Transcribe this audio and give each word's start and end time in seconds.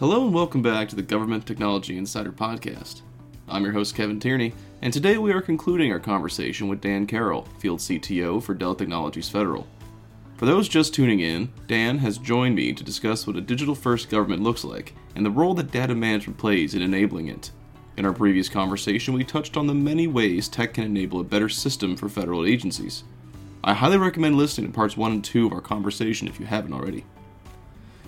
Hello 0.00 0.24
and 0.24 0.32
welcome 0.32 0.62
back 0.62 0.88
to 0.88 0.94
the 0.94 1.02
Government 1.02 1.44
Technology 1.44 1.98
Insider 1.98 2.30
Podcast. 2.30 3.00
I'm 3.48 3.64
your 3.64 3.72
host, 3.72 3.96
Kevin 3.96 4.20
Tierney, 4.20 4.54
and 4.80 4.92
today 4.92 5.18
we 5.18 5.32
are 5.32 5.42
concluding 5.42 5.90
our 5.90 5.98
conversation 5.98 6.68
with 6.68 6.80
Dan 6.80 7.04
Carroll, 7.04 7.48
Field 7.58 7.80
CTO 7.80 8.40
for 8.40 8.54
Dell 8.54 8.76
Technologies 8.76 9.28
Federal. 9.28 9.66
For 10.36 10.46
those 10.46 10.68
just 10.68 10.94
tuning 10.94 11.18
in, 11.18 11.52
Dan 11.66 11.98
has 11.98 12.16
joined 12.16 12.54
me 12.54 12.72
to 12.74 12.84
discuss 12.84 13.26
what 13.26 13.34
a 13.34 13.40
digital 13.40 13.74
first 13.74 14.08
government 14.08 14.40
looks 14.40 14.62
like 14.62 14.94
and 15.16 15.26
the 15.26 15.32
role 15.32 15.54
that 15.54 15.72
data 15.72 15.96
management 15.96 16.38
plays 16.38 16.76
in 16.76 16.82
enabling 16.82 17.26
it. 17.26 17.50
In 17.96 18.06
our 18.06 18.12
previous 18.12 18.48
conversation, 18.48 19.14
we 19.14 19.24
touched 19.24 19.56
on 19.56 19.66
the 19.66 19.74
many 19.74 20.06
ways 20.06 20.46
tech 20.48 20.74
can 20.74 20.84
enable 20.84 21.18
a 21.18 21.24
better 21.24 21.48
system 21.48 21.96
for 21.96 22.08
federal 22.08 22.46
agencies. 22.46 23.02
I 23.64 23.74
highly 23.74 23.98
recommend 23.98 24.36
listening 24.36 24.70
to 24.70 24.76
parts 24.76 24.96
1 24.96 25.10
and 25.10 25.24
2 25.24 25.46
of 25.46 25.52
our 25.52 25.60
conversation 25.60 26.28
if 26.28 26.38
you 26.38 26.46
haven't 26.46 26.72
already. 26.72 27.04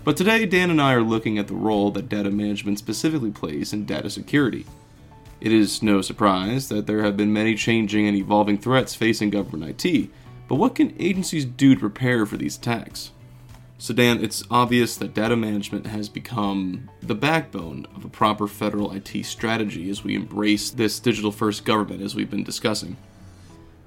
But 0.03 0.17
today, 0.17 0.47
Dan 0.47 0.71
and 0.71 0.81
I 0.81 0.95
are 0.95 1.03
looking 1.03 1.37
at 1.37 1.47
the 1.47 1.55
role 1.55 1.91
that 1.91 2.09
data 2.09 2.31
management 2.31 2.79
specifically 2.79 3.31
plays 3.31 3.75
in 3.75 3.85
data 3.85 4.09
security. 4.09 4.65
It 5.43 5.53
is 5.53 5.83
no 5.83 6.01
surprise 6.01 6.69
that 6.71 6.87
there 6.87 7.03
have 7.03 7.19
been 7.19 7.33
many 7.33 7.55
changing 7.55 8.07
and 8.07 8.17
evolving 8.17 8.57
threats 8.57 8.95
facing 8.95 9.29
government 9.29 9.85
IT, 9.85 10.09
but 10.49 10.55
what 10.55 10.75
can 10.75 10.95
agencies 10.99 11.45
do 11.45 11.75
to 11.75 11.81
prepare 11.81 12.25
for 12.25 12.39
these 12.39 12.57
attacks? 12.57 13.11
So, 13.77 13.93
Dan, 13.93 14.23
it's 14.25 14.43
obvious 14.51 14.97
that 14.97 15.15
data 15.15 15.37
management 15.37 15.87
has 15.87 16.09
become 16.09 16.89
the 17.03 17.15
backbone 17.15 17.87
of 17.95 18.05
a 18.05 18.11
proper 18.11 18.47
federal 18.47 18.93
IT 18.93 19.25
strategy 19.25 19.89
as 19.91 20.03
we 20.03 20.15
embrace 20.15 20.71
this 20.71 20.99
digital 20.99 21.33
first 21.33 21.65
government 21.65 22.03
as 22.03 22.15
we've 22.15 22.31
been 22.31 22.45
discussing. 22.45 22.97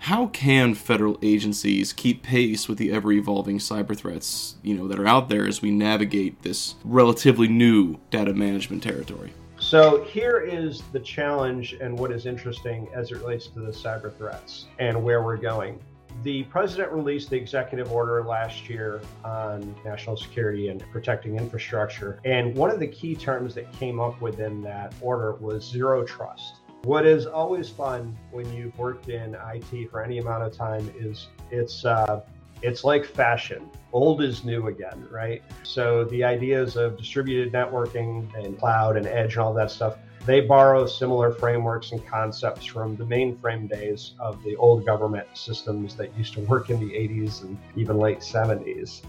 How 0.03 0.27
can 0.27 0.73
federal 0.73 1.17
agencies 1.21 1.93
keep 1.93 2.23
pace 2.23 2.67
with 2.67 2.77
the 2.77 2.91
ever 2.91 3.13
evolving 3.13 3.57
cyber 3.57 3.95
threats, 3.95 4.57
you 4.61 4.75
know, 4.75 4.85
that 4.89 4.99
are 4.99 5.07
out 5.07 5.29
there 5.29 5.47
as 5.47 5.61
we 5.61 5.71
navigate 5.71 6.41
this 6.41 6.75
relatively 6.83 7.47
new 7.47 7.95
data 8.09 8.33
management 8.33 8.83
territory? 8.83 9.31
So 9.59 10.03
here 10.03 10.41
is 10.41 10.81
the 10.91 10.99
challenge 10.99 11.77
and 11.79 11.97
what 11.97 12.11
is 12.11 12.25
interesting 12.25 12.89
as 12.93 13.11
it 13.11 13.19
relates 13.19 13.47
to 13.47 13.61
the 13.61 13.71
cyber 13.71 14.13
threats 14.13 14.65
and 14.77 15.01
where 15.01 15.23
we're 15.23 15.37
going. 15.37 15.79
The 16.23 16.43
president 16.43 16.91
released 16.91 17.29
the 17.29 17.37
executive 17.37 17.89
order 17.89 18.25
last 18.25 18.67
year 18.67 19.01
on 19.23 19.73
national 19.85 20.17
security 20.17 20.67
and 20.67 20.83
protecting 20.91 21.37
infrastructure. 21.37 22.19
And 22.25 22.53
one 22.57 22.69
of 22.69 22.81
the 22.81 22.87
key 22.87 23.15
terms 23.15 23.55
that 23.55 23.71
came 23.71 24.01
up 24.01 24.19
within 24.19 24.61
that 24.63 24.93
order 24.99 25.35
was 25.35 25.63
zero 25.63 26.03
trust. 26.03 26.55
What 26.83 27.05
is 27.05 27.25
always 27.25 27.69
fun 27.69 28.17
when 28.31 28.51
you've 28.53 28.77
worked 28.77 29.07
in 29.07 29.35
IT 29.35 29.89
for 29.89 30.03
any 30.03 30.17
amount 30.17 30.43
of 30.43 30.53
time 30.53 30.93
is 30.99 31.29
it's 31.49 31.85
uh, 31.85 32.23
it's 32.61 32.83
like 32.83 33.05
fashion. 33.05 33.69
Old 33.93 34.21
is 34.21 34.43
new 34.43 34.67
again, 34.67 35.07
right? 35.09 35.41
So 35.63 36.03
the 36.03 36.25
ideas 36.25 36.75
of 36.75 36.97
distributed 36.97 37.53
networking 37.53 38.33
and 38.35 38.59
cloud 38.59 38.97
and 38.97 39.07
edge 39.07 39.35
and 39.35 39.43
all 39.43 39.53
that 39.53 39.71
stuff, 39.71 39.95
they 40.25 40.41
borrow 40.41 40.85
similar 40.85 41.31
frameworks 41.31 41.93
and 41.93 42.05
concepts 42.05 42.65
from 42.65 42.97
the 42.97 43.05
mainframe 43.05 43.69
days 43.69 44.13
of 44.19 44.43
the 44.43 44.57
old 44.57 44.85
government 44.85 45.27
systems 45.35 45.95
that 45.95 46.13
used 46.17 46.33
to 46.33 46.41
work 46.41 46.69
in 46.69 46.81
the 46.81 46.93
80s 46.93 47.43
and 47.43 47.57
even 47.77 47.97
late 47.97 48.19
70s. 48.19 49.03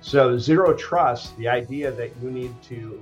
So 0.00 0.38
zero 0.38 0.72
trust, 0.72 1.36
the 1.36 1.48
idea 1.48 1.90
that 1.90 2.10
you 2.22 2.30
need 2.30 2.54
to 2.62 2.98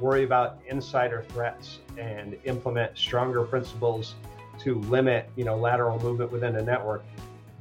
worry 0.00 0.24
about 0.24 0.58
insider 0.66 1.24
threats 1.28 1.78
and 1.98 2.36
implement 2.44 2.96
stronger 2.96 3.42
principles 3.42 4.14
to 4.60 4.80
limit, 4.82 5.28
you 5.36 5.44
know, 5.44 5.56
lateral 5.56 5.98
movement 6.00 6.32
within 6.32 6.56
a 6.56 6.62
network. 6.62 7.04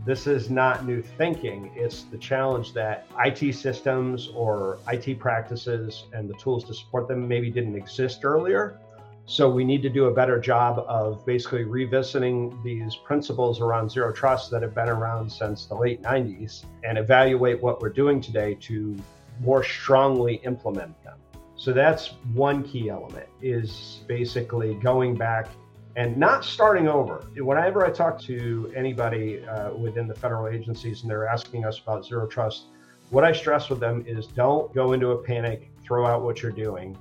This 0.06 0.28
is 0.28 0.50
not 0.50 0.86
new 0.86 1.02
thinking. 1.02 1.72
It's 1.76 2.04
the 2.04 2.18
challenge 2.18 2.74
that 2.74 3.08
IT 3.24 3.54
systems 3.54 4.30
or 4.34 4.80
IT 4.88 5.20
practices 5.20 6.06
and 6.14 6.30
the 6.30 6.34
tools 6.36 6.64
to 6.66 6.74
support 6.74 7.08
them 7.08 7.28
maybe 7.28 7.50
didn't 7.50 7.76
exist 7.76 8.24
earlier. 8.24 8.80
So 9.26 9.48
we 9.48 9.64
need 9.64 9.84
to 9.84 9.90
do 9.90 10.06
a 10.06 10.12
better 10.12 10.40
job 10.40 10.84
of 10.88 11.24
basically 11.26 11.64
revisiting 11.64 12.60
these 12.64 12.96
principles 12.96 13.62
around 13.62 13.92
zero 13.92 14.12
trust 14.12 14.50
that 14.52 14.64
have 14.64 14.74
been 14.74 14.90
around 14.90 15.32
since 15.32 15.66
the 15.66 15.76
late 15.76 16.02
90s 16.02 16.66
and 16.84 16.98
evaluate 16.98 17.62
what 17.62 17.80
we're 17.80 17.90
doing 17.90 18.22
today 18.22 18.56
to 18.62 18.98
more 19.40 19.64
strongly 19.64 20.36
implement 20.46 21.00
them. 21.04 21.18
So 21.60 21.74
that's 21.74 22.14
one 22.34 22.64
key 22.64 22.90
element 22.90 23.28
is 23.42 24.00
basically 24.08 24.76
going 24.76 25.16
back 25.16 25.50
and 25.98 26.16
not 26.16 26.46
starting 26.46 26.88
over. 26.88 27.26
Whenever 27.36 27.86
I 27.86 27.90
talk 27.90 28.18
to 28.22 28.72
anybody 28.74 29.46
uh, 29.46 29.74
within 29.74 30.08
the 30.08 30.16
federal 30.16 30.48
agencies 30.48 31.02
and 31.02 31.12
they're 31.12 31.28
asking 31.28 31.66
us 31.66 31.78
about 31.80 32.06
zero 32.06 32.28
trust, 32.28 32.68
what 33.10 33.26
I 33.26 33.34
stress 33.34 33.70
with 33.70 33.82
them 33.82 34.06
is 34.08 34.26
don't 34.28 34.74
go 34.74 34.94
into 34.94 35.10
a 35.12 35.18
panic, 35.22 35.70
throw 35.84 36.06
out 36.06 36.22
what 36.22 36.42
you're 36.42 36.54
doing. 36.54 36.98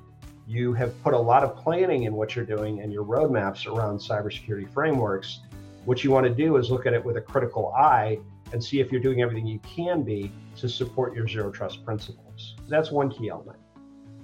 You 0.48 0.72
have 0.72 1.00
put 1.04 1.14
a 1.14 1.18
lot 1.18 1.44
of 1.44 1.54
planning 1.56 2.02
in 2.02 2.14
what 2.14 2.34
you're 2.34 2.44
doing 2.44 2.80
and 2.80 2.92
your 2.92 3.04
roadmaps 3.04 3.72
around 3.72 3.98
cybersecurity 3.98 4.68
frameworks. 4.72 5.38
What 5.84 6.02
you 6.02 6.10
want 6.10 6.26
to 6.26 6.34
do 6.34 6.56
is 6.56 6.68
look 6.68 6.84
at 6.84 6.94
it 6.94 7.04
with 7.04 7.16
a 7.16 7.20
critical 7.20 7.72
eye 7.74 8.18
and 8.52 8.64
see 8.64 8.80
if 8.80 8.90
you're 8.90 9.00
doing 9.00 9.22
everything 9.22 9.46
you 9.46 9.60
can 9.60 10.02
be 10.02 10.32
to 10.56 10.68
support 10.68 11.14
your 11.14 11.28
zero 11.28 11.52
trust 11.52 11.84
principles. 11.84 12.56
That's 12.68 12.90
one 12.90 13.08
key 13.08 13.28
element. 13.28 13.58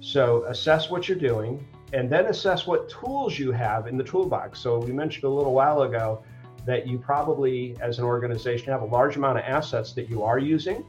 So 0.05 0.43
assess 0.43 0.91
what 0.91 1.09
you're 1.09 1.17
doing 1.17 1.65
and 1.91 2.07
then 2.07 2.27
assess 2.27 2.67
what 2.67 2.87
tools 2.87 3.39
you 3.39 3.51
have 3.51 3.87
in 3.87 3.97
the 3.97 4.03
toolbox. 4.03 4.59
So 4.59 4.77
we 4.77 4.91
mentioned 4.91 5.23
a 5.23 5.29
little 5.29 5.51
while 5.51 5.81
ago 5.81 6.23
that 6.63 6.85
you 6.85 6.99
probably, 6.99 7.75
as 7.81 7.97
an 7.97 8.05
organization, 8.05 8.71
have 8.71 8.83
a 8.83 8.85
large 8.85 9.15
amount 9.15 9.39
of 9.39 9.45
assets 9.45 9.93
that 9.93 10.07
you 10.07 10.21
are 10.21 10.37
using. 10.37 10.85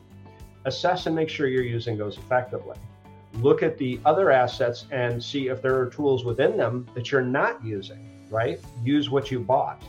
Assess 0.66 1.06
and 1.06 1.16
make 1.16 1.30
sure 1.30 1.46
you're 1.46 1.64
using 1.64 1.96
those 1.96 2.18
effectively. 2.18 2.76
Look 3.36 3.62
at 3.62 3.78
the 3.78 3.98
other 4.04 4.30
assets 4.30 4.84
and 4.90 5.22
see 5.22 5.48
if 5.48 5.62
there 5.62 5.80
are 5.80 5.86
tools 5.86 6.26
within 6.26 6.58
them 6.58 6.86
that 6.94 7.10
you're 7.10 7.22
not 7.22 7.64
using, 7.64 8.26
right? 8.30 8.60
Use 8.84 9.08
what 9.08 9.30
you 9.30 9.40
bought, 9.40 9.82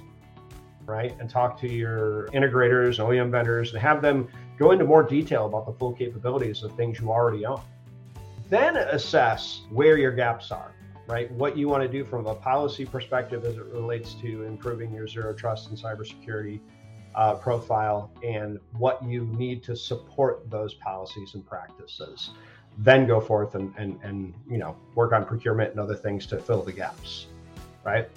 right? 0.85 1.13
And 1.19 1.29
talk 1.29 1.59
to 1.59 1.67
your 1.67 2.27
integrators, 2.27 2.97
OEM 2.97 3.31
vendors, 3.31 3.73
and 3.73 3.81
have 3.81 4.01
them 4.01 4.29
go 4.57 4.71
into 4.71 4.85
more 4.85 5.03
detail 5.03 5.47
about 5.47 5.65
the 5.65 5.73
full 5.73 5.91
capabilities 5.91 6.63
of 6.63 6.71
things 6.77 7.01
you 7.01 7.09
already 7.11 7.45
own. 7.45 7.59
Then 8.49 8.77
assess 8.77 9.61
where 9.69 9.97
your 9.97 10.11
gaps 10.11 10.51
are, 10.51 10.73
right? 11.07 11.29
What 11.31 11.57
you 11.57 11.67
want 11.67 11.83
to 11.83 11.89
do 11.89 12.05
from 12.05 12.27
a 12.27 12.35
policy 12.35 12.85
perspective 12.85 13.43
as 13.43 13.57
it 13.57 13.65
relates 13.65 14.13
to 14.15 14.43
improving 14.43 14.93
your 14.93 15.07
zero 15.07 15.33
trust 15.33 15.69
and 15.69 15.77
cybersecurity 15.77 16.61
uh, 17.15 17.35
profile 17.35 18.11
and 18.23 18.59
what 18.77 19.03
you 19.03 19.25
need 19.25 19.63
to 19.63 19.75
support 19.75 20.49
those 20.49 20.75
policies 20.75 21.33
and 21.33 21.45
practices. 21.45 22.31
Then 22.77 23.07
go 23.07 23.19
forth 23.19 23.55
and, 23.55 23.73
and, 23.77 23.99
and 24.03 24.33
you 24.49 24.59
know 24.59 24.77
work 24.95 25.11
on 25.11 25.25
procurement 25.25 25.71
and 25.71 25.79
other 25.79 25.95
things 25.95 26.25
to 26.27 26.37
fill 26.37 26.61
the 26.61 26.71
gaps, 26.71 27.27
right? 27.83 28.07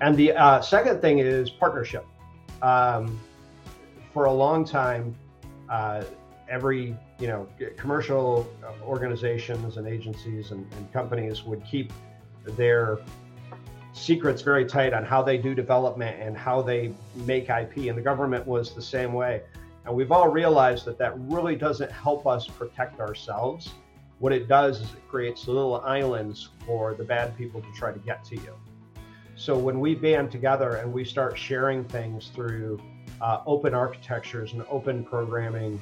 And 0.00 0.16
the 0.16 0.32
uh, 0.32 0.60
second 0.62 1.00
thing 1.00 1.18
is 1.18 1.50
partnership. 1.50 2.06
Um, 2.62 3.20
for 4.12 4.24
a 4.24 4.32
long 4.32 4.64
time, 4.64 5.14
uh, 5.68 6.02
every 6.48 6.96
you 7.18 7.26
know 7.26 7.46
commercial 7.76 8.48
organizations 8.82 9.76
and 9.76 9.86
agencies 9.86 10.50
and, 10.50 10.66
and, 10.74 10.92
companies 10.92 11.44
would 11.44 11.64
keep 11.64 11.92
their 12.44 12.98
secrets 13.92 14.42
very 14.42 14.64
tight 14.64 14.92
on 14.92 15.04
how 15.04 15.22
they 15.22 15.38
do 15.38 15.54
development 15.54 16.20
and 16.20 16.36
how 16.36 16.60
they 16.62 16.92
make 17.14 17.48
ip 17.48 17.76
and 17.76 17.96
the 17.96 18.02
government 18.02 18.46
was 18.46 18.74
the 18.74 18.82
same 18.82 19.12
way. 19.12 19.42
And 19.86 19.94
we've 19.94 20.12
all 20.12 20.28
realized 20.28 20.84
that 20.84 20.98
that 20.98 21.18
really 21.18 21.56
doesn't 21.56 21.90
help 21.90 22.26
us 22.26 22.46
protect 22.46 23.00
ourselves. 23.00 23.70
What 24.18 24.32
it 24.32 24.48
does 24.48 24.80
is 24.80 24.92
it 24.92 25.08
creates 25.08 25.46
little 25.46 25.80
islands 25.80 26.48
for 26.66 26.94
the 26.94 27.04
bad 27.04 27.36
people 27.38 27.60
to 27.60 27.68
try 27.74 27.92
to 27.92 27.98
get 28.00 28.24
to 28.24 28.36
you. 28.36 28.54
So 29.36 29.56
when 29.56 29.80
we 29.80 29.94
band 29.94 30.32
together 30.32 30.76
and 30.76 30.92
we 30.92 31.04
start 31.04 31.38
sharing 31.38 31.84
things 31.84 32.30
through 32.34 32.80
uh, 33.20 33.42
open 33.46 33.74
architectures 33.74 34.52
and 34.52 34.64
open 34.70 35.04
programming 35.04 35.80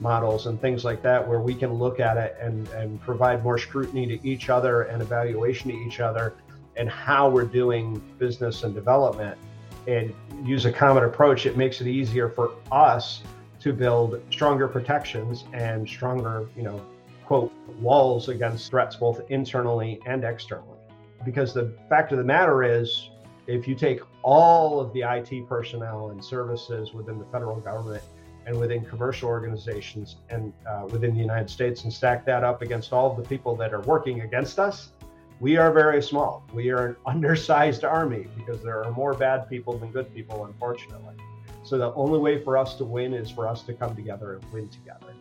models 0.00 0.46
and 0.46 0.60
things 0.60 0.84
like 0.84 1.02
that 1.02 1.26
where 1.26 1.40
we 1.40 1.54
can 1.54 1.72
look 1.72 2.00
at 2.00 2.16
it 2.16 2.36
and, 2.40 2.68
and 2.68 3.00
provide 3.00 3.42
more 3.42 3.58
scrutiny 3.58 4.06
to 4.06 4.28
each 4.28 4.48
other 4.48 4.82
and 4.82 5.00
evaluation 5.02 5.70
to 5.70 5.76
each 5.76 6.00
other 6.00 6.34
and 6.76 6.88
how 6.88 7.28
we're 7.28 7.44
doing 7.44 8.02
business 8.18 8.62
and 8.62 8.74
development 8.74 9.38
and 9.86 10.14
use 10.44 10.64
a 10.66 10.72
common 10.72 11.04
approach 11.04 11.46
it 11.46 11.56
makes 11.56 11.80
it 11.80 11.86
easier 11.86 12.28
for 12.28 12.52
us 12.70 13.22
to 13.60 13.72
build 13.72 14.20
stronger 14.30 14.68
protections 14.68 15.44
and 15.52 15.88
stronger 15.88 16.48
you 16.56 16.62
know 16.62 16.84
quote 17.26 17.52
walls 17.80 18.28
against 18.28 18.70
threats 18.70 18.96
both 18.96 19.20
internally 19.30 20.00
and 20.06 20.24
externally. 20.24 20.78
Because 21.24 21.52
the 21.52 21.72
fact 21.88 22.12
of 22.12 22.18
the 22.18 22.24
matter 22.24 22.62
is 22.62 23.10
if 23.46 23.66
you 23.66 23.74
take 23.74 24.00
all 24.22 24.80
of 24.80 24.92
the 24.92 25.02
IT 25.02 25.48
personnel 25.48 26.10
and 26.10 26.24
services 26.24 26.94
within 26.94 27.18
the 27.18 27.24
federal 27.26 27.56
government 27.56 28.02
and 28.46 28.58
within 28.58 28.84
commercial 28.84 29.28
organizations 29.28 30.16
and 30.30 30.52
uh, 30.68 30.86
within 30.90 31.12
the 31.12 31.20
United 31.20 31.50
States 31.50 31.82
and 31.82 31.92
stack 31.92 32.24
that 32.24 32.44
up 32.44 32.62
against 32.62 32.92
all 32.92 33.10
of 33.10 33.16
the 33.16 33.28
people 33.28 33.56
that 33.56 33.74
are 33.74 33.82
working 33.82 34.22
against 34.22 34.58
us, 34.58 34.92
we 35.40 35.56
are 35.56 35.72
very 35.72 36.00
small. 36.00 36.46
We 36.54 36.70
are 36.70 36.86
an 36.86 36.96
undersized 37.06 37.84
army 37.84 38.28
because 38.36 38.62
there 38.62 38.84
are 38.84 38.92
more 38.92 39.14
bad 39.14 39.48
people 39.48 39.76
than 39.76 39.90
good 39.90 40.14
people, 40.14 40.46
unfortunately. 40.46 41.16
So 41.64 41.76
the 41.76 41.92
only 41.94 42.20
way 42.20 42.42
for 42.42 42.56
us 42.56 42.76
to 42.76 42.84
win 42.84 43.12
is 43.12 43.30
for 43.30 43.48
us 43.48 43.62
to 43.64 43.74
come 43.74 43.96
together 43.96 44.34
and 44.34 44.52
win 44.52 44.68
together. 44.68 45.12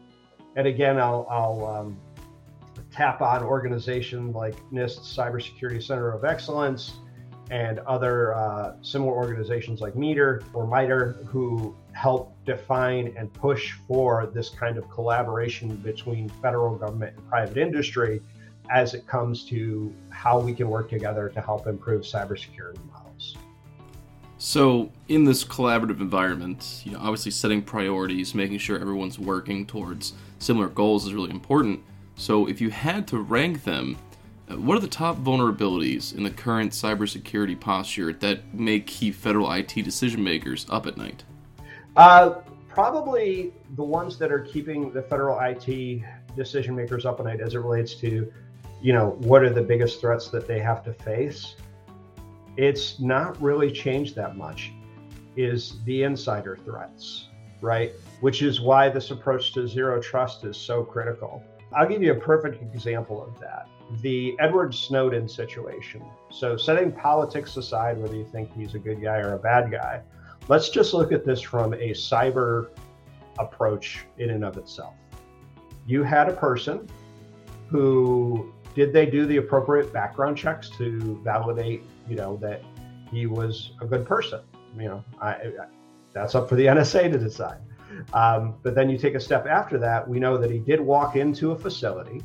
And 0.56 0.68
again, 0.68 1.00
I'll, 1.00 1.28
I'll 1.30 1.66
um, 1.66 1.98
tap 2.92 3.22
on 3.22 3.44
organizations 3.44 4.36
like 4.36 4.56
NIST 4.72 5.00
Cybersecurity 5.00 5.82
Center 5.82 6.12
of 6.12 6.24
Excellence 6.24 6.94
and 7.52 7.80
other 7.80 8.34
uh, 8.34 8.76
similar 8.82 9.14
organizations 9.14 9.82
like 9.82 9.96
Meter 9.96 10.42
or 10.54 10.66
MITRE 10.66 11.14
who 11.26 11.76
help 11.94 12.36
define 12.46 13.14
and 13.18 13.32
push 13.34 13.74
for 13.88 14.28
this 14.34 14.50
kind 14.50 14.78
of 14.78 14.90
collaboration 14.90 15.76
between 15.78 16.30
federal 16.42 16.76
government 16.76 17.16
and 17.16 17.30
private 17.30 17.58
industry 17.58 18.22
as 18.72 18.94
it 18.94 19.06
comes 19.06 19.44
to 19.46 19.94
how 20.10 20.40
we 20.40 20.54
can 20.54 20.70
work 20.70 20.90
together 20.90 21.30
to 21.30 21.42
help 21.42 21.68
improve 21.68 22.02
cybersecurity 22.02 22.84
models. 22.92 23.38
So, 24.38 24.92
in 25.08 25.24
this 25.24 25.44
collaborative 25.44 26.02
environment, 26.02 26.82
you 26.84 26.92
know, 26.92 27.00
obviously 27.00 27.32
setting 27.32 27.62
priorities, 27.62 28.36
making 28.36 28.58
sure 28.58 28.78
everyone's 28.78 29.18
working 29.18 29.66
towards 29.66 30.14
similar 30.40 30.68
goals 30.68 31.06
is 31.06 31.14
really 31.14 31.32
important. 31.32 31.82
So, 32.16 32.48
if 32.48 32.60
you 32.60 32.70
had 32.70 33.08
to 33.10 33.20
rank 33.20 33.64
them, 33.64 33.98
what 34.50 34.78
are 34.78 34.82
the 34.82 34.88
top 34.88 35.18
vulnerabilities 35.18 36.16
in 36.16 36.24
the 36.24 36.30
current 36.30 36.72
cybersecurity 36.72 37.60
posture 37.60 38.14
that 38.14 38.54
may 38.54 38.80
keep 38.80 39.16
federal 39.16 39.52
IT 39.52 39.74
decision 39.74 40.24
makers 40.24 40.68
up 40.70 40.86
at 40.86 40.98
night? 40.98 41.24
Uh, 41.96 42.42
probably 42.68 43.54
the 43.76 43.84
ones 43.84 44.18
that 44.20 44.32
are 44.32 44.42
keeping 44.42 44.92
the 44.92 45.02
federal 45.02 45.40
IT 45.40 46.04
decision 46.36 46.76
makers 46.76 47.06
up 47.06 47.20
at 47.20 47.26
night 47.26 47.42
as 47.42 47.56
it 47.56 47.60
relates 47.60 47.96
to, 47.96 48.32
you 48.82 48.94
know, 48.94 49.12
what 49.22 49.42
are 49.42 49.50
the 49.50 49.62
biggest 49.62 50.00
threats 50.00 50.28
that 50.28 50.48
they 50.48 50.60
have 50.60 50.84
to 50.84 50.94
face. 50.94 51.56
It's 52.58 53.00
not 53.00 53.42
really 53.42 53.72
changed 53.72 54.16
that 54.16 54.38
much. 54.38 54.72
Is 55.36 55.84
the 55.84 56.04
insider 56.04 56.58
threats, 56.64 57.28
right? 57.62 57.92
Which 58.22 58.42
is 58.42 58.62
why 58.62 58.90
this 58.90 59.12
approach 59.12 59.54
to 59.54 59.68
zero 59.68 60.02
trust 60.02 60.46
is 60.46 60.56
so 60.56 60.84
critical. 60.84 61.44
I'll 61.76 61.88
give 61.88 62.02
you 62.02 62.12
a 62.12 62.20
perfect 62.20 62.62
example 62.62 63.24
of 63.24 63.40
that 63.40 63.68
the 64.02 64.36
Edward 64.40 64.74
Snowden 64.74 65.28
situation. 65.28 66.04
So, 66.32 66.58
setting 66.58 66.92
politics 66.92 67.56
aside, 67.58 67.98
whether 67.98 68.16
you 68.16 68.26
think 68.26 68.54
he's 68.54 68.76
a 68.76 68.80
good 68.80 69.02
guy 69.02 69.18
or 69.18 69.34
a 69.34 69.40
bad 69.40 69.72
guy, 69.72 70.02
let's 70.48 70.70
just 70.70 70.94
look 70.94 71.12
at 71.12 71.26
this 71.26 71.42
from 71.42 71.74
a 71.74 71.92
cyber 71.92 72.70
approach 73.38 74.06
in 74.18 74.32
and 74.32 74.44
of 74.44 74.58
itself. 74.58 74.96
You 75.86 76.04
had 76.04 76.30
a 76.30 76.34
person 76.34 76.88
who 77.68 78.54
did 78.74 78.92
they 78.92 79.06
do 79.06 79.26
the 79.26 79.38
appropriate 79.38 79.94
background 79.94 80.38
checks 80.38 80.70
to 80.78 81.22
validate, 81.24 81.84
you 82.10 82.16
know, 82.16 82.38
that 82.38 82.62
he 83.12 83.26
was 83.28 83.72
a 83.82 83.86
good 83.86 84.06
person? 84.06 84.42
You 84.78 84.86
know, 84.86 85.04
I, 85.22 85.30
I, 85.30 85.50
that's 86.12 86.36
up 86.36 86.50
for 86.50 86.56
the 86.56 86.66
NSA 86.66 87.12
to 87.12 87.20
decide. 87.20 87.60
Um, 88.14 88.56
but 88.64 88.76
then 88.76 88.90
you 88.90 88.98
take 88.98 89.16
a 89.16 89.20
step 89.20 89.46
after 89.48 89.78
that. 89.80 90.08
We 90.08 90.20
know 90.20 90.38
that 90.38 90.52
he 90.52 90.60
did 90.60 90.80
walk 90.80 91.16
into 91.16 91.52
a 91.52 91.58
facility 91.58 92.22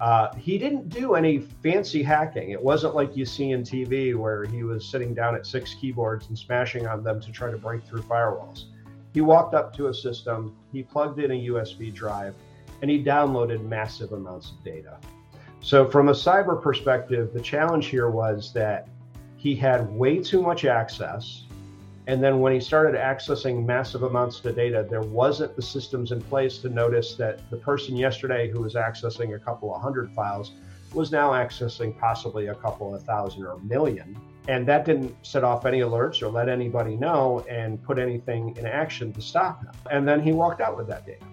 uh, 0.00 0.32
he 0.36 0.56
didn't 0.56 0.88
do 0.88 1.14
any 1.14 1.40
fancy 1.62 2.02
hacking. 2.02 2.50
It 2.50 2.62
wasn't 2.62 2.94
like 2.94 3.14
you 3.16 3.26
see 3.26 3.50
in 3.50 3.62
TV 3.62 4.16
where 4.16 4.44
he 4.44 4.62
was 4.62 4.88
sitting 4.88 5.12
down 5.12 5.34
at 5.34 5.46
six 5.46 5.74
keyboards 5.74 6.28
and 6.28 6.38
smashing 6.38 6.86
on 6.86 7.04
them 7.04 7.20
to 7.20 7.30
try 7.30 7.50
to 7.50 7.58
break 7.58 7.84
through 7.84 8.02
firewalls. 8.02 8.64
He 9.12 9.20
walked 9.20 9.54
up 9.54 9.76
to 9.76 9.88
a 9.88 9.94
system, 9.94 10.56
he 10.72 10.82
plugged 10.82 11.18
in 11.18 11.30
a 11.30 11.46
USB 11.48 11.92
drive, 11.92 12.34
and 12.80 12.90
he 12.90 13.04
downloaded 13.04 13.62
massive 13.62 14.12
amounts 14.12 14.52
of 14.52 14.64
data. 14.64 14.98
So, 15.60 15.90
from 15.90 16.08
a 16.08 16.12
cyber 16.12 16.60
perspective, 16.60 17.34
the 17.34 17.40
challenge 17.40 17.86
here 17.86 18.08
was 18.08 18.54
that 18.54 18.88
he 19.36 19.54
had 19.54 19.90
way 19.90 20.22
too 20.22 20.40
much 20.40 20.64
access 20.64 21.44
and 22.06 22.22
then 22.22 22.40
when 22.40 22.52
he 22.52 22.60
started 22.60 22.98
accessing 22.98 23.64
massive 23.64 24.02
amounts 24.02 24.42
of 24.44 24.56
data, 24.56 24.86
there 24.88 25.02
wasn't 25.02 25.54
the 25.54 25.62
systems 25.62 26.12
in 26.12 26.20
place 26.20 26.58
to 26.58 26.68
notice 26.68 27.14
that 27.14 27.48
the 27.50 27.56
person 27.56 27.94
yesterday 27.96 28.50
who 28.50 28.60
was 28.60 28.74
accessing 28.74 29.34
a 29.34 29.38
couple 29.38 29.74
of 29.74 29.82
hundred 29.82 30.10
files 30.12 30.52
was 30.94 31.12
now 31.12 31.30
accessing 31.30 31.96
possibly 31.98 32.48
a 32.48 32.54
couple 32.54 32.94
of 32.94 33.02
thousand 33.04 33.44
or 33.44 33.52
a 33.52 33.58
million. 33.60 34.16
And 34.48 34.66
that 34.66 34.84
didn't 34.84 35.14
set 35.24 35.44
off 35.44 35.66
any 35.66 35.80
alerts 35.80 36.22
or 36.22 36.28
let 36.28 36.48
anybody 36.48 36.96
know 36.96 37.44
and 37.48 37.82
put 37.82 37.98
anything 37.98 38.56
in 38.56 38.66
action 38.66 39.12
to 39.12 39.20
stop 39.20 39.62
him. 39.62 39.72
And 39.90 40.08
then 40.08 40.20
he 40.20 40.32
walked 40.32 40.60
out 40.60 40.76
with 40.76 40.88
that 40.88 41.06
data. 41.06 41.24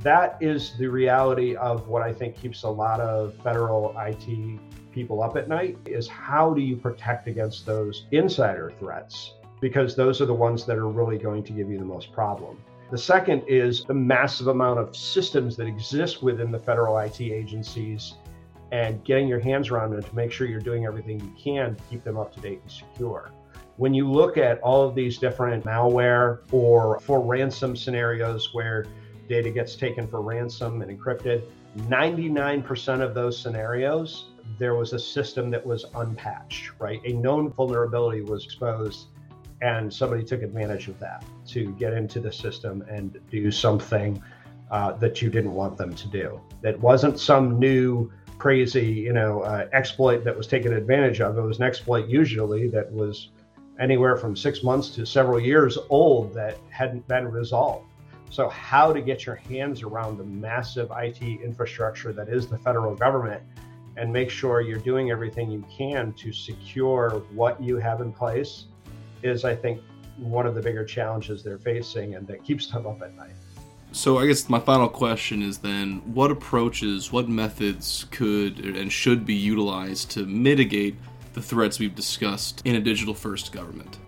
That 0.00 0.36
is 0.40 0.76
the 0.78 0.88
reality 0.88 1.54
of 1.54 1.86
what 1.86 2.02
I 2.02 2.12
think 2.12 2.40
keeps 2.40 2.64
a 2.64 2.68
lot 2.68 2.98
of 2.98 3.34
federal 3.44 3.94
IT 3.98 4.58
people 4.90 5.22
up 5.22 5.36
at 5.36 5.48
night 5.48 5.78
is 5.86 6.08
how 6.08 6.52
do 6.52 6.60
you 6.60 6.76
protect 6.76 7.28
against 7.28 7.66
those 7.66 8.06
insider 8.10 8.72
threats 8.80 9.34
because 9.62 9.94
those 9.94 10.20
are 10.20 10.26
the 10.26 10.34
ones 10.34 10.66
that 10.66 10.76
are 10.76 10.88
really 10.88 11.16
going 11.16 11.44
to 11.44 11.52
give 11.52 11.70
you 11.70 11.78
the 11.78 11.84
most 11.84 12.12
problem. 12.12 12.58
The 12.90 12.98
second 12.98 13.44
is 13.46 13.84
the 13.84 13.94
massive 13.94 14.48
amount 14.48 14.80
of 14.80 14.94
systems 14.94 15.56
that 15.56 15.68
exist 15.68 16.20
within 16.20 16.50
the 16.50 16.58
federal 16.58 16.98
IT 16.98 17.20
agencies 17.20 18.14
and 18.72 19.02
getting 19.04 19.28
your 19.28 19.38
hands 19.38 19.70
around 19.70 19.92
them 19.92 20.02
to 20.02 20.16
make 20.16 20.32
sure 20.32 20.48
you're 20.48 20.60
doing 20.60 20.84
everything 20.84 21.20
you 21.20 21.32
can 21.40 21.76
to 21.76 21.82
keep 21.84 22.02
them 22.02 22.18
up 22.18 22.34
to 22.34 22.40
date 22.40 22.60
and 22.60 22.70
secure. 22.70 23.30
When 23.76 23.94
you 23.94 24.10
look 24.10 24.36
at 24.36 24.60
all 24.62 24.86
of 24.86 24.96
these 24.96 25.16
different 25.16 25.64
malware 25.64 26.40
or 26.50 26.98
for 27.00 27.20
ransom 27.20 27.76
scenarios 27.76 28.52
where 28.52 28.86
data 29.28 29.50
gets 29.50 29.76
taken 29.76 30.08
for 30.08 30.20
ransom 30.22 30.82
and 30.82 30.90
encrypted, 30.90 31.44
99% 31.88 33.00
of 33.00 33.14
those 33.14 33.38
scenarios, 33.38 34.26
there 34.58 34.74
was 34.74 34.92
a 34.92 34.98
system 34.98 35.50
that 35.50 35.64
was 35.64 35.86
unpatched, 35.94 36.72
right? 36.80 37.00
A 37.04 37.12
known 37.12 37.50
vulnerability 37.52 38.22
was 38.22 38.44
exposed 38.44 39.06
and 39.62 39.92
somebody 39.92 40.24
took 40.24 40.42
advantage 40.42 40.88
of 40.88 40.98
that 40.98 41.24
to 41.46 41.72
get 41.74 41.92
into 41.92 42.20
the 42.20 42.32
system 42.32 42.84
and 42.90 43.18
do 43.30 43.50
something 43.50 44.22
uh, 44.72 44.92
that 44.94 45.22
you 45.22 45.30
didn't 45.30 45.54
want 45.54 45.76
them 45.76 45.94
to 45.94 46.08
do. 46.08 46.40
That 46.62 46.78
wasn't 46.80 47.20
some 47.20 47.58
new 47.58 48.10
crazy, 48.38 48.86
you 48.86 49.12
know, 49.12 49.42
uh, 49.42 49.68
exploit 49.72 50.24
that 50.24 50.36
was 50.36 50.48
taken 50.48 50.72
advantage 50.72 51.20
of. 51.20 51.38
It 51.38 51.42
was 51.42 51.58
an 51.58 51.64
exploit 51.64 52.08
usually 52.08 52.68
that 52.70 52.90
was 52.90 53.30
anywhere 53.78 54.16
from 54.16 54.34
six 54.34 54.64
months 54.64 54.88
to 54.96 55.06
several 55.06 55.38
years 55.38 55.78
old 55.90 56.34
that 56.34 56.58
hadn't 56.70 57.06
been 57.06 57.28
resolved. 57.28 57.86
So, 58.30 58.48
how 58.48 58.92
to 58.92 59.00
get 59.00 59.26
your 59.26 59.36
hands 59.36 59.82
around 59.82 60.16
the 60.16 60.24
massive 60.24 60.90
IT 60.96 61.22
infrastructure 61.22 62.12
that 62.14 62.28
is 62.28 62.48
the 62.48 62.58
federal 62.58 62.96
government 62.96 63.42
and 63.96 64.10
make 64.10 64.30
sure 64.30 64.62
you're 64.62 64.78
doing 64.78 65.10
everything 65.10 65.50
you 65.50 65.64
can 65.70 66.14
to 66.14 66.32
secure 66.32 67.22
what 67.32 67.62
you 67.62 67.76
have 67.76 68.00
in 68.00 68.10
place 68.10 68.66
is, 69.22 69.44
I 69.44 69.54
think, 69.54 69.80
one 70.18 70.46
of 70.46 70.54
the 70.54 70.60
bigger 70.60 70.84
challenges 70.84 71.42
they're 71.42 71.58
facing 71.58 72.14
and 72.14 72.26
that 72.26 72.44
keeps 72.44 72.66
them 72.68 72.86
up 72.86 73.02
at 73.02 73.14
night. 73.14 73.34
So, 73.92 74.18
I 74.18 74.26
guess 74.26 74.48
my 74.48 74.58
final 74.58 74.88
question 74.88 75.42
is 75.42 75.58
then 75.58 75.96
what 76.14 76.30
approaches, 76.30 77.12
what 77.12 77.28
methods 77.28 78.06
could 78.10 78.60
and 78.60 78.90
should 78.90 79.26
be 79.26 79.34
utilized 79.34 80.10
to 80.12 80.24
mitigate 80.24 80.96
the 81.34 81.42
threats 81.42 81.78
we've 81.78 81.94
discussed 81.94 82.62
in 82.64 82.76
a 82.76 82.80
digital 82.80 83.12
first 83.12 83.52
government? 83.52 83.98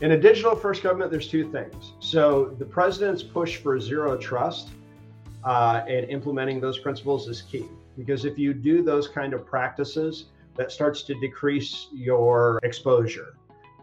In 0.00 0.12
a 0.12 0.20
digital 0.20 0.56
first 0.56 0.82
government, 0.82 1.12
there's 1.12 1.28
two 1.28 1.50
things. 1.52 1.92
So, 2.00 2.56
the 2.58 2.64
president's 2.64 3.22
push 3.22 3.58
for 3.58 3.78
zero 3.78 4.16
trust 4.16 4.70
uh, 5.44 5.82
and 5.86 6.10
implementing 6.10 6.60
those 6.60 6.78
principles 6.80 7.28
is 7.28 7.42
key 7.42 7.68
because 7.96 8.24
if 8.24 8.36
you 8.36 8.52
do 8.52 8.82
those 8.82 9.06
kind 9.06 9.32
of 9.32 9.46
practices, 9.46 10.26
that 10.56 10.70
starts 10.70 11.02
to 11.02 11.14
decrease 11.20 11.88
your 11.92 12.58
exposure 12.62 13.34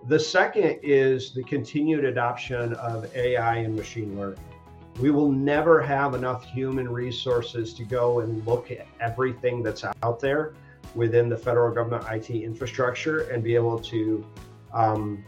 the 0.07 0.19
second 0.19 0.79
is 0.81 1.31
the 1.31 1.43
continued 1.43 2.05
adoption 2.05 2.73
of 2.73 3.15
AI 3.15 3.57
and 3.57 3.75
machine 3.75 4.17
learning. 4.17 4.39
We 4.99 5.11
will 5.11 5.31
never 5.31 5.79
have 5.81 6.15
enough 6.15 6.43
human 6.43 6.89
resources 6.89 7.73
to 7.75 7.83
go 7.83 8.19
and 8.19 8.45
look 8.45 8.71
at 8.71 8.87
everything 8.99 9.63
that's 9.63 9.83
out 10.03 10.19
there 10.19 10.53
within 10.95 11.29
the 11.29 11.37
federal 11.37 11.73
government 11.73 12.03
IT 12.11 12.29
infrastructure 12.31 13.29
and 13.29 13.43
be 13.43 13.55
able 13.55 13.79
to 13.79 14.25
um, 14.73 15.23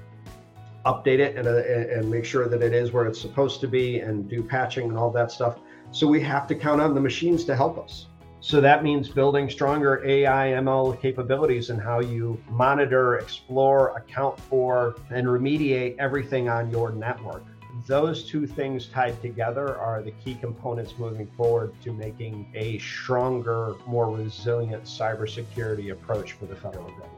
update 0.85 1.19
it 1.19 1.37
and, 1.37 1.47
uh, 1.47 1.97
and 1.97 2.09
make 2.09 2.25
sure 2.25 2.47
that 2.47 2.61
it 2.61 2.73
is 2.73 2.91
where 2.91 3.05
it's 3.05 3.21
supposed 3.21 3.61
to 3.61 3.67
be 3.67 3.99
and 3.99 4.27
do 4.27 4.43
patching 4.43 4.89
and 4.89 4.97
all 4.97 5.11
that 5.11 5.31
stuff. 5.31 5.59
So 5.91 6.07
we 6.07 6.19
have 6.21 6.47
to 6.47 6.55
count 6.55 6.81
on 6.81 6.93
the 6.93 7.01
machines 7.01 7.45
to 7.45 7.55
help 7.55 7.77
us. 7.77 8.07
So 8.43 8.59
that 8.59 8.83
means 8.83 9.07
building 9.07 9.49
stronger 9.49 10.05
AI 10.05 10.47
ML 10.49 10.99
capabilities 10.99 11.69
and 11.69 11.81
how 11.81 12.01
you 12.01 12.37
monitor, 12.49 13.15
explore, 13.15 13.95
account 13.95 14.37
for, 14.37 14.97
and 15.11 15.25
remediate 15.25 15.95
everything 15.97 16.49
on 16.49 16.69
your 16.69 16.91
network. 16.91 17.45
Those 17.87 18.29
two 18.29 18.45
things 18.45 18.87
tied 18.87 19.21
together 19.21 19.77
are 19.77 20.01
the 20.01 20.11
key 20.11 20.35
components 20.35 20.95
moving 20.97 21.27
forward 21.37 21.73
to 21.83 21.93
making 21.93 22.51
a 22.53 22.79
stronger, 22.79 23.75
more 23.87 24.13
resilient 24.13 24.83
cybersecurity 24.83 25.93
approach 25.93 26.33
for 26.33 26.45
the 26.45 26.55
federal 26.57 26.89
government. 26.89 27.11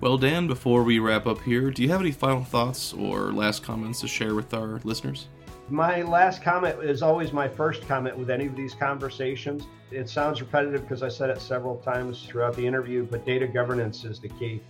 Well, 0.00 0.18
Dan, 0.18 0.46
before 0.46 0.84
we 0.84 1.00
wrap 1.00 1.26
up 1.26 1.42
here, 1.42 1.72
do 1.72 1.82
you 1.82 1.88
have 1.88 2.00
any 2.00 2.12
final 2.12 2.44
thoughts 2.44 2.92
or 2.92 3.32
last 3.32 3.64
comments 3.64 4.02
to 4.02 4.08
share 4.08 4.36
with 4.36 4.54
our 4.54 4.80
listeners? 4.84 5.26
My 5.70 6.02
last 6.02 6.42
comment 6.42 6.82
is 6.82 7.00
always 7.00 7.32
my 7.32 7.46
first 7.46 7.86
comment 7.86 8.18
with 8.18 8.28
any 8.28 8.46
of 8.46 8.56
these 8.56 8.74
conversations. 8.74 9.62
It 9.92 10.08
sounds 10.08 10.40
repetitive 10.40 10.82
because 10.82 11.04
I 11.04 11.08
said 11.08 11.30
it 11.30 11.40
several 11.40 11.76
times 11.76 12.26
throughout 12.26 12.56
the 12.56 12.66
interview, 12.66 13.06
but 13.08 13.24
data 13.24 13.46
governance 13.46 14.04
is 14.04 14.18
the 14.18 14.30
key. 14.30 14.60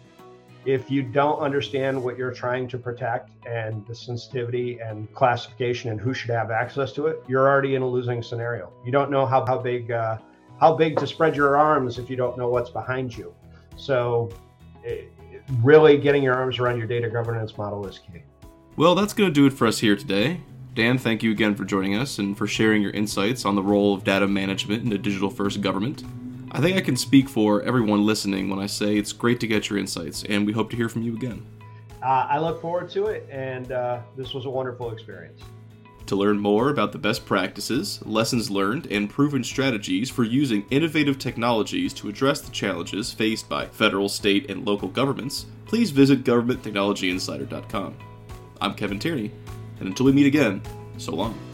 If 0.67 0.91
you 0.91 1.03
don't 1.03 1.39
understand 1.39 2.03
what 2.03 2.19
you're 2.19 2.35
trying 2.35 2.69
to 2.69 2.77
protect 2.77 3.31
and 3.47 3.87
the 3.87 3.95
sensitivity 3.95 4.79
and 4.81 5.11
classification 5.15 5.91
and 5.91 5.99
who 5.99 6.13
should 6.13 6.29
have 6.29 6.51
access 6.51 6.93
to 6.93 7.07
it, 7.07 7.25
you're 7.27 7.49
already 7.49 7.77
in 7.77 7.83
a 7.83 7.89
losing 7.89 8.23
scenario. 8.23 8.71
You 8.85 8.93
don't 8.93 9.11
know 9.11 9.25
how, 9.25 9.47
how 9.47 9.57
big 9.57 9.91
uh, 9.91 10.19
how 10.61 10.75
big 10.75 10.99
to 10.99 11.07
spread 11.07 11.35
your 11.35 11.57
arms 11.57 11.99
if 11.99 12.11
you 12.11 12.17
don't 12.17 12.37
know 12.37 12.51
what's 12.51 12.69
behind 12.69 13.17
you. 13.17 13.35
So, 13.77 14.29
it, 14.85 15.11
really 15.63 15.97
getting 15.97 16.23
your 16.23 16.35
arms 16.35 16.59
around 16.59 16.77
your 16.77 16.87
data 16.87 17.09
governance 17.09 17.57
model 17.57 17.87
is 17.87 17.99
key. 17.99 18.23
Well, 18.77 18.95
that's 18.95 19.15
going 19.15 19.31
to 19.31 19.35
do 19.35 19.47
it 19.47 19.55
for 19.55 19.67
us 19.67 19.79
here 19.79 19.97
today. 19.97 20.43
Dan, 20.75 20.99
thank 20.99 21.25
you 21.25 21.33
again 21.33 21.57
for 21.57 21.65
joining 21.65 21.97
us 21.97 22.19
and 22.19 22.39
for 22.39 22.47
sharing 22.47 22.81
your 22.81 22.93
insights 22.93 23.45
on 23.45 23.57
the 23.57 23.63
role 23.63 23.93
of 23.93 24.05
data 24.05 24.29
management 24.29 24.85
in 24.85 24.93
a 24.93 24.99
digital 24.99 25.29
first 25.29 25.61
government. 25.61 26.05
I 26.53 26.61
think 26.61 26.77
I 26.77 26.81
can 26.81 26.97
speak 26.97 27.29
for 27.29 27.63
everyone 27.63 28.07
listening 28.07 28.49
when 28.49 28.61
I 28.61 28.67
say 28.67 28.97
it's 28.97 29.13
great 29.13 29.41
to 29.41 29.49
get 29.49 29.69
your 29.69 29.81
insights, 29.81 30.25
and 30.25 30.47
we 30.47 30.53
hope 30.53 30.71
to 30.71 30.77
hear 30.77 30.89
from 30.89 31.03
you 31.03 31.15
again. 31.17 31.45
Uh, 32.03 32.27
I 32.31 32.39
look 32.39 32.61
forward 32.61 32.89
to 32.91 33.07
it, 33.07 33.29
and 33.31 33.73
uh, 33.73 34.01
this 34.17 34.33
was 34.33 34.47
a 34.47 34.51
wonderful 34.51 34.93
experience. 34.93 35.43
To 36.07 36.17
learn 36.17 36.39
more 36.39 36.71
about 36.71 36.93
the 36.93 36.99
best 36.99 37.27
practices, 37.27 38.01
lessons 38.07 38.51
learned, 38.51 38.87
and 38.87 39.11
proven 39.11 39.45
strategies 39.45 40.09
for 40.09 40.25
using 40.25 40.65
innovative 40.71 41.19
technologies 41.19 41.93
to 41.95 42.09
address 42.09 42.41
the 42.41 42.51
challenges 42.51 43.13
faced 43.13 43.49
by 43.49 43.67
federal, 43.67 44.09
state, 44.09 44.51
and 44.51 44.67
local 44.67 44.89
governments, 44.89 45.47
please 45.67 45.91
visit 45.91 46.25
governmenttechnologyinsider.com. 46.25 47.97
I'm 48.61 48.75
Kevin 48.75 48.99
Tierney, 48.99 49.31
and 49.81 49.89
until 49.89 50.07
we 50.07 50.13
meet 50.13 50.27
again, 50.27 50.63
so 50.99 51.15
long. 51.15 51.50